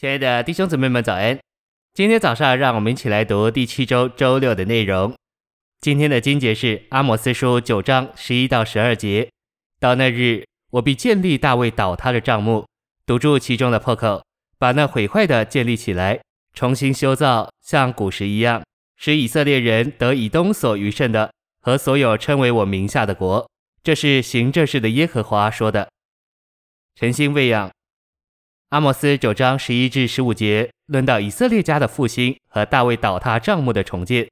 [0.00, 1.38] 亲爱的弟兄姊妹们，早安！
[1.92, 5.14] 今天早上，让我们一起来读第七周周六的内容。
[5.78, 9.28] 今天的经节是阿摩斯书九章十一到十二节。
[9.78, 12.66] 到那日，我必建立大卫倒塌的帐幕，
[13.04, 14.24] 堵住其中的破口，
[14.58, 16.18] 把那毁坏的建立起来，
[16.54, 18.62] 重新修造，像古时一样，
[18.96, 21.30] 使以色列人得以东所余剩的
[21.60, 23.46] 和所有称为我名下的国。
[23.82, 25.90] 这是行这事的耶和华说的。
[26.94, 27.70] 晨星喂养。
[28.70, 34.28] 阿摩斯九章十一至十五节论到以色列家的复兴和大卫倒塌帐幕的重建。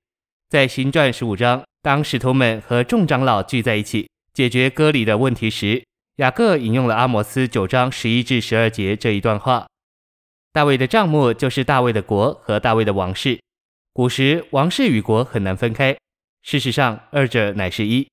[0.48, 5.84] 在行传十五章，当使徒们和众长老聚在一起解决割礼的问题时，
[6.18, 9.66] 雅各引用了阿摩斯九章十一至十二节这一段话。
[10.52, 13.40] 大卫的帐幕就是大卫的国和大卫的王室。
[13.92, 15.98] 古时王室与国很难分开，
[16.42, 18.06] 事实上二者乃是一。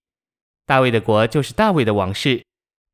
[0.66, 2.42] 大卫的国就是大卫的王室。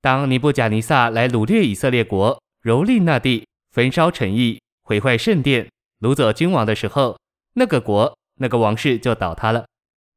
[0.01, 5.67] 当尼布甲尼撒来掳掠以色列国，蹂躏那地，焚烧城邑，毁坏圣殿，
[5.99, 7.17] 掳走君王的时候，
[7.53, 9.65] 那个国、那个王室就倒塌了。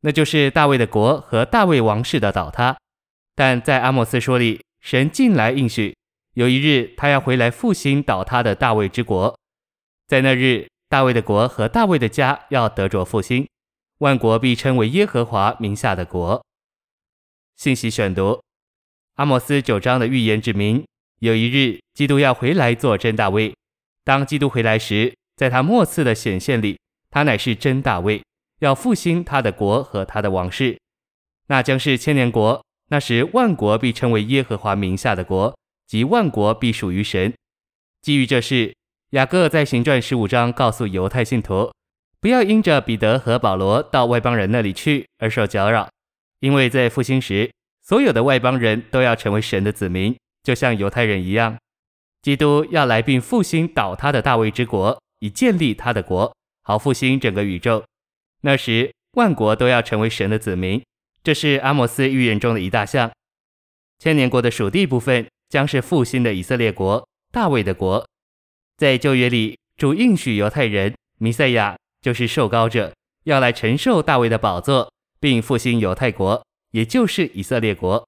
[0.01, 2.77] 那就是大卫的国和大卫王室的倒塌。
[3.35, 5.97] 但在阿摩斯书里，神近来应许，
[6.35, 9.35] 有一日他要回来复兴倒塌的大卫之国。
[10.07, 13.49] 在那日，大卫的国和大卫的家要得着复兴，
[14.01, 16.45] 万国必称为耶和华名下的国。
[17.57, 18.43] 信息选读：
[19.15, 20.85] 阿摩斯九章的预言指明。
[21.25, 23.55] 有一日，基督要回来做真大卫。
[24.05, 26.79] 当基督回来时，在他末次的显现里，
[27.11, 28.23] 他乃是真大卫，
[28.61, 30.79] 要复兴他的国和他的王室。
[31.47, 32.63] 那将是千年国。
[32.91, 37.33] 那时，万国必称为耶和华名下的国，即万国必属于神。
[38.03, 38.75] 基于这事，
[39.13, 41.73] 雅各在行传十五章告诉犹太信徒，
[42.21, 45.89] 不要因着彼得和保罗到外邦人那里去而受搅扰，
[46.41, 47.51] 因为在复兴时，
[47.83, 50.15] 所有的外邦人都要成为神的子民。
[50.45, 51.59] 就像犹太人一样，
[52.23, 57.83] 基督要来并复兴倒塌的大卫之国，以建立他的国，好复兴整个宇宙。
[58.43, 60.81] 那时，万国都要成为神的子民。
[61.23, 63.11] 这是阿摩斯预言中的一大项。
[63.99, 68.07] 千年国的属地部分将是复兴的以色列国，大卫的国。
[68.77, 72.93] 在旧约里，主应许犹太人，弥赛亚就是受膏者，
[73.25, 78.07] 要来承受大卫的宝座，并复兴犹太国，也就是以色列国。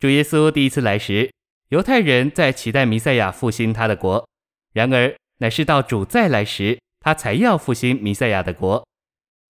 [0.00, 1.30] 主耶稣第一次来时，
[1.68, 4.26] 犹太人在期待弥赛亚复兴他的国。
[4.72, 8.82] 然而，乃是到主再来时，他才要复兴弥赛亚的国。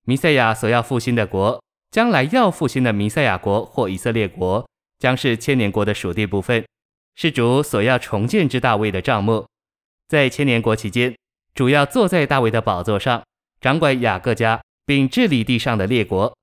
[0.07, 1.63] 弥赛亚所要复兴的国，
[1.93, 4.69] 将来要复兴的弥赛亚国或以色列国，
[4.99, 6.67] 将是千年国的属地部分，
[7.15, 9.47] 是主所要重建之大卫的帐幕。
[10.09, 11.17] 在千年国期间，
[11.55, 13.23] 主要坐在大卫的宝座上，
[13.61, 16.37] 掌管雅各家，并治理地上的列国。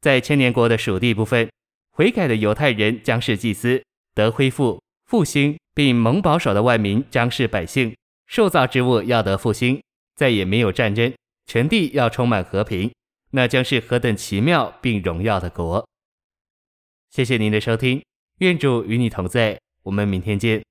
[0.00, 1.50] 在千年国的属地部分。
[1.92, 3.82] 悔改的犹太人将是祭司，
[4.14, 7.94] 得恢复复兴，并蒙保守的万民将是百姓。
[8.26, 9.82] 受造之物要得复兴，
[10.16, 11.12] 再也没有战争，
[11.46, 12.90] 全地要充满和平，
[13.32, 15.86] 那将是何等奇妙并荣耀的国！
[17.10, 18.02] 谢谢您的收听，
[18.38, 20.62] 愿主与你同在，我们明天见。